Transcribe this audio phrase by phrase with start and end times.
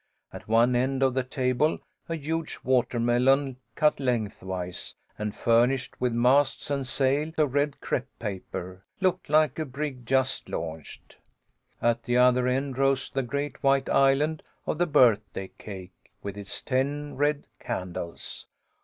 [0.33, 1.77] At one end of the table
[2.09, 8.83] a huge watermelon cut lengthwise, and furnished with masts and sails of red crepe paper,
[8.99, 11.17] looked like a brig just launched.
[11.83, 15.93] At the other end rose the great white island of the birthday cake,
[16.23, 18.47] with its ten red candles.